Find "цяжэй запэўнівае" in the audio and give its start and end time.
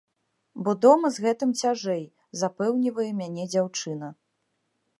1.61-3.09